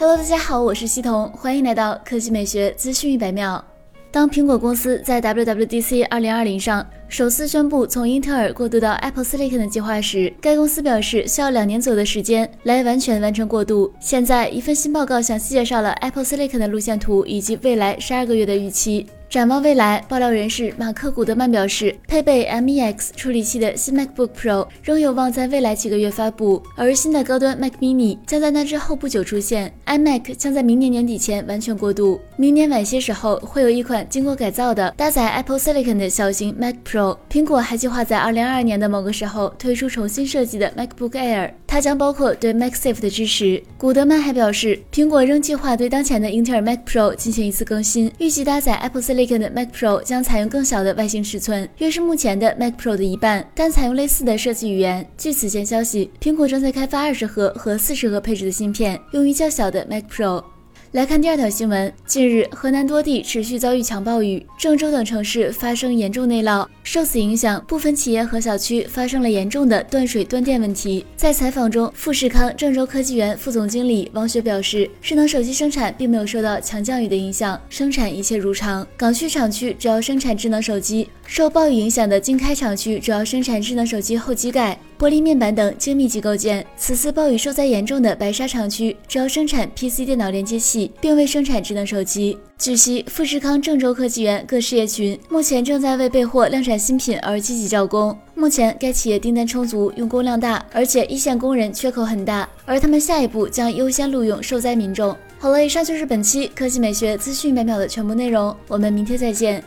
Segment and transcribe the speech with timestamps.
[0.00, 3.62] Hello，大家好，我是西彤，欢迎来到科技美学资讯一百秒。
[4.12, 13.92] 当苹果公司在 WWDC 2020上首次宣布从英特尔过渡到 Apple Silicon 的计划时，该公司表示需要两年左右的时间来完全完成过渡。
[13.98, 19.04] 现在，一份新报告详细介绍了 Apple Silicon 的路线图以及未来十二个月的预期。
[19.28, 29.70] 展望未来，爆料人士马克·古德曼表示，配备 M E X 处理器的新 MacBook Pro 仍有望在未来几个月发布，而新的高端 Mac Mini 将在那之后不久出现。
[29.84, 37.18] iMac 将在明年年底前完全过渡，明年晚些时候会有一款经过改造的搭载 Apple Silicon 的小型 Mac Pro。
[37.30, 43.62] 苹果还计划在2022年的某个时候推出重新设计的 MacBook Air，它将包括对 MacSafe 的支持。
[43.76, 49.17] 古德曼还表示，苹果仍计划对当前的英特尔 Mac Pro 进行一次更新，预计搭载 Apple Si。
[49.40, 55.08] 的 Mac Pro 将采用更小的外形尺寸，约是目前的 Mac Pro 的一半，但采用类似的设计语言。
[55.16, 60.44] 据此前消息，苹果正在开发二十核和四十核配置的芯片，用于较小的 Mac Pro。
[60.92, 61.92] 来看第二条新闻。
[62.06, 66.66] 近日，河南多地持续遭遇强暴雨，郑州等城市发生严重内涝。
[66.82, 71.04] 受此影响，部分企业和小区发生了严重的断水断电问题。
[71.14, 78.86] 在采访中，富士康郑州科技园副总经理王雪表示，智能手机生产并没有受到强降雨的影响，生产一切如常。
[78.96, 84.78] 港区厂区主要生产智能手机，受暴雨影响的经开厂区主要生产智能手机后机盖。
[84.98, 86.66] 玻璃面板等精密机构件。
[86.76, 92.36] 此次暴雨受灾严重的白沙厂区主要生产 PC 电脑连接器，并未生产智能手机。
[92.58, 98.18] 据悉，富士康郑州科技园各事业群目前正在为备货量产新品而积极招工。
[98.34, 105.16] 目前该企业订单充足，用工量大，而且一线工人缺口很大，而他们下一步将优先录用受灾民众。
[105.38, 109.62] 好了，以上就是本期科技美学资讯百秒的全部内容，我们明天再见。